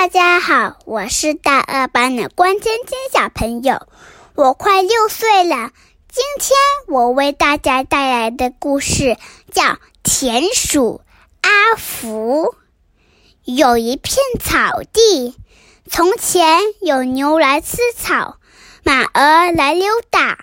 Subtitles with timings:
[0.00, 3.88] 大家好，我是大二班的关芊芊小朋友，
[4.36, 5.72] 我快六岁了。
[6.08, 9.16] 今天我为大家带来的故事
[9.50, 9.64] 叫
[10.04, 11.00] 《田鼠
[11.40, 12.44] 阿福》。
[13.42, 15.34] 有一片草地，
[15.90, 18.36] 从前有牛来吃草，
[18.84, 20.38] 马儿来溜达。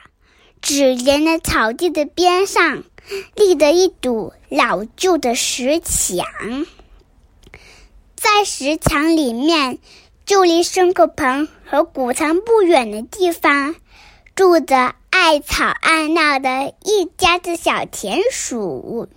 [0.61, 2.83] 只见那草地的边上
[3.35, 6.25] 立着一堵老旧的石墙。
[8.16, 9.79] 在石墙里面，
[10.25, 13.76] 就离牲口棚和谷仓不远的地方，
[14.35, 19.09] 住着爱吵爱闹的一家子小田鼠。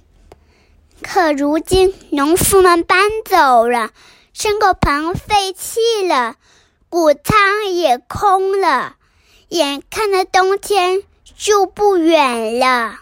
[1.00, 3.90] 可如今，农夫们搬走了，
[4.34, 6.36] 牲口棚废弃了，
[6.88, 8.96] 谷仓也空了，
[9.48, 11.02] 眼看着冬天
[11.36, 13.00] 就不远了。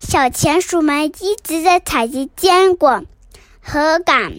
[0.00, 3.02] 小田鼠们一直在采集坚果
[3.60, 4.34] 和杆。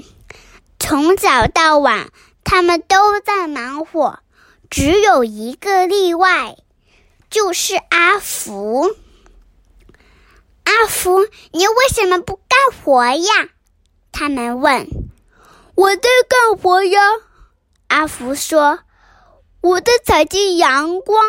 [0.90, 2.12] 从早到晚，
[2.44, 4.22] 他们都在忙活，
[4.72, 6.58] 只有一个例外，
[7.30, 8.96] 就是阿福。
[10.64, 13.50] 阿福，你为什么不干活呀？
[14.12, 14.88] 他们问。
[15.76, 17.00] 我在干活呀，
[17.90, 18.80] 阿福说。
[19.62, 21.24] 我在采集阳光，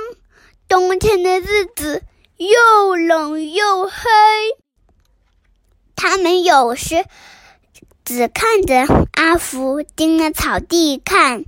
[0.68, 2.02] 冬天的日子
[2.38, 3.92] 又冷又黑。
[5.94, 7.04] 他们有时。
[8.10, 11.44] 只看着阿福盯着草地看，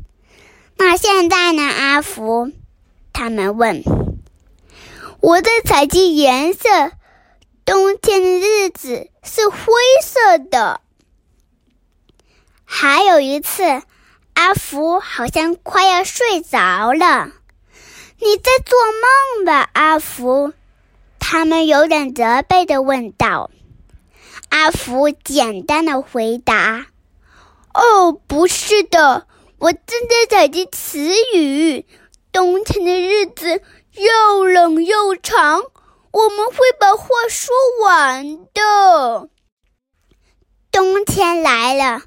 [0.76, 1.60] 那现在呢？
[1.60, 2.52] 阿福，
[3.12, 3.82] 他们问。
[5.18, 6.68] 我在采集颜色，
[7.64, 9.56] 冬天的日子是灰
[10.04, 10.80] 色的。
[12.64, 13.64] 还有一次，
[14.34, 17.30] 阿福好像快要睡着了。
[18.20, 18.78] 你在做
[19.36, 20.52] 梦吧，阿福？
[21.18, 23.50] 他们有点责备的问道。
[24.52, 26.84] 阿福简单的回答
[27.72, 29.26] ：“哦，不是的，
[29.58, 31.86] 我正在采集词语。
[32.32, 33.62] 冬天的日子
[33.94, 35.62] 又冷又长，
[36.10, 39.30] 我们会把话说完的。
[40.70, 42.02] 冬天来了，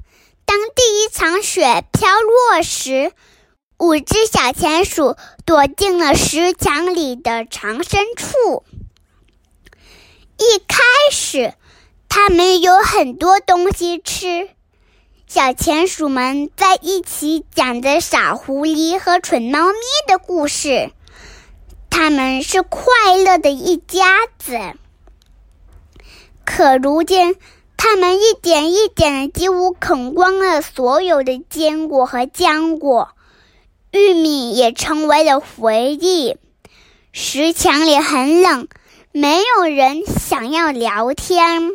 [0.46, 3.12] 当第一场雪飘落时，
[3.80, 5.18] 五只小田鼠
[5.48, 8.64] 躲进了石墙里的藏身处。
[10.38, 10.78] 一开
[11.12, 11.56] 始。”
[12.18, 14.48] 他们有很多东西吃，
[15.28, 20.92] 小田鼠们在一起讲着傻狐狸和蠢猫咪的故事。
[21.90, 24.58] 他们是快乐的一家子。
[26.46, 27.36] 可如今，
[27.76, 33.10] 他们一点一点的几乎啃光了所有的坚果和浆果，
[33.92, 36.38] 玉米也成为了回忆。
[37.12, 38.70] 石墙里很冷，
[39.12, 41.72] 没有人想要聊天。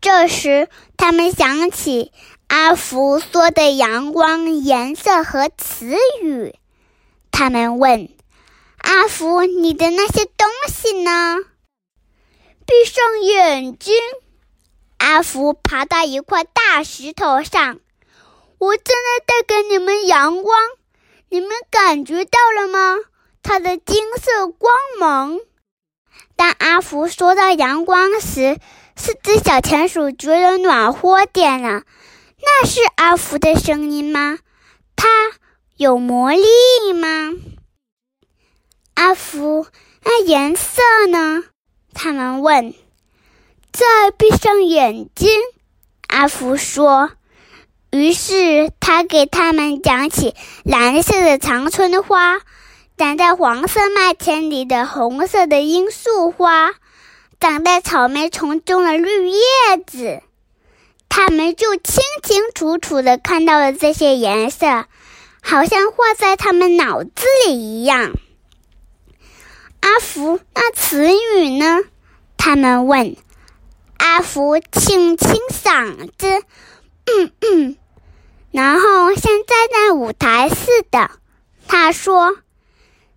[0.00, 2.12] 这时，他们想起
[2.48, 6.54] 阿福说的阳光、颜色和词语。
[7.30, 8.08] 他们问
[8.82, 11.36] ：“阿福，你的那些东西呢？”
[12.66, 13.94] 闭上眼睛。
[14.98, 17.80] 阿福爬到一块大石头上。
[18.58, 20.58] 我正在带给你们阳光，
[21.28, 22.96] 你们感觉到了吗？
[23.42, 25.40] 它的金色光芒。
[26.36, 28.58] 当阿福说到阳光时，
[29.02, 31.84] 四只小田鼠觉得暖和点了，
[32.42, 34.38] 那是阿福的声音吗？
[34.94, 35.08] 他
[35.78, 37.32] 有魔力吗？
[38.92, 39.66] 阿福，
[40.04, 41.44] 那颜色呢？
[41.94, 42.74] 他们问。
[43.72, 45.30] 再闭上眼睛，
[46.08, 47.12] 阿福说。
[47.90, 52.42] 于是他给他们讲起蓝色的长春花，
[52.98, 56.74] 长在黄色麦田里的红色的罂粟花。
[57.40, 59.40] 长在草莓丛中的绿叶
[59.86, 60.22] 子，
[61.08, 64.84] 他们就清清楚楚的看到了这些颜色，
[65.40, 67.10] 好像画在他们脑子
[67.46, 68.12] 里一样。
[69.80, 71.78] 阿福，那词语呢？
[72.36, 73.16] 他们问。
[73.96, 76.42] 阿福清清嗓子，
[77.06, 77.76] 嗯嗯，
[78.50, 81.10] 然后像站在舞台似的，
[81.66, 82.36] 他说：“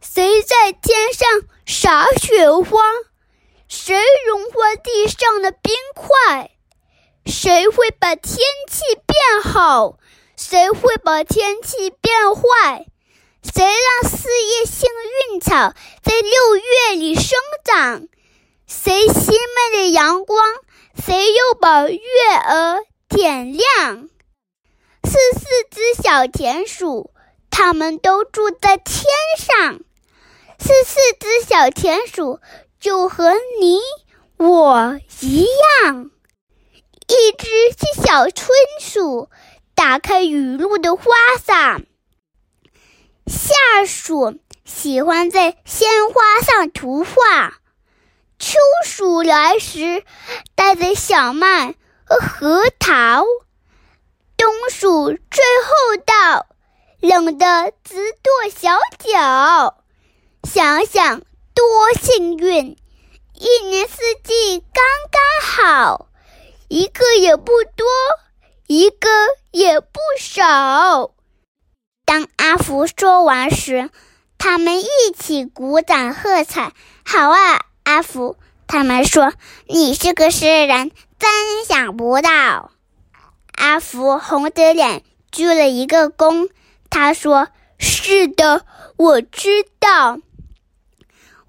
[0.01, 1.27] 谁在天上
[1.65, 2.79] 撒雪花？”
[3.75, 3.97] 谁
[4.27, 6.51] 融化地上的冰块？
[7.25, 8.37] 谁会把天
[8.69, 9.97] 气变好？
[10.37, 12.85] 谁会把天气变坏？
[13.41, 14.87] 谁让四叶幸
[15.31, 15.73] 运草
[16.03, 18.07] 在六月里生长？
[18.67, 20.39] 谁熄灭了阳光？
[21.03, 21.99] 谁又把月
[22.45, 24.07] 儿点亮？
[25.03, 27.11] 是四只小田鼠，
[27.49, 29.03] 它们都住在天
[29.39, 29.79] 上。
[30.59, 32.39] 是四只小田鼠。
[32.83, 33.31] 就和
[33.61, 33.79] 你
[34.35, 35.45] 我一
[35.85, 36.11] 样，
[37.07, 38.49] 一只是小春
[38.81, 39.29] 鼠，
[39.73, 41.05] 打开雨露的花
[41.41, 41.79] 洒。
[43.25, 47.53] 夏鼠喜欢在鲜花上涂画。
[48.37, 50.03] 秋鼠来时，
[50.53, 53.23] 带着小麦和核桃。
[54.35, 55.17] 冬鼠最
[55.63, 56.47] 后到，
[56.99, 59.77] 冷得直跺小脚。
[60.43, 61.21] 想想
[61.55, 62.77] 多幸运，
[63.33, 66.09] 一年四季刚刚好，
[66.67, 67.85] 一个也不多，
[68.67, 69.07] 一个
[69.51, 71.11] 也不少。
[72.05, 73.89] 当阿福说完时，
[74.37, 76.73] 他们一起鼓掌喝彩。
[77.05, 78.37] 好啊，阿福！
[78.65, 79.33] 他们说
[79.67, 82.71] 你是个诗人，真想不到。
[83.55, 86.49] 阿福红着脸鞠了一个躬。
[86.89, 88.65] 他说：“是的，
[88.97, 90.17] 我知道。”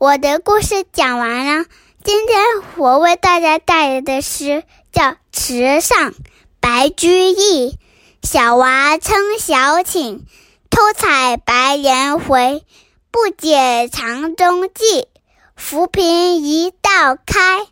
[0.04, 1.64] 我的故事讲完了。
[2.04, 2.38] 今天
[2.76, 4.62] 我为大家带来的诗
[4.92, 5.02] 叫
[5.32, 6.12] 《池上》，
[6.60, 7.78] 白居易。
[8.22, 10.26] 小娃撑小艇，
[10.68, 12.62] 偷采白莲回。
[13.10, 15.08] 不解藏踪迹，
[15.56, 17.66] 浮萍一道开。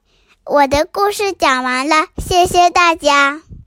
[0.46, 3.42] 我的故事讲完了，谢谢大家。